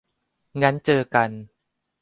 [0.61, 1.29] งั้นเจอกัน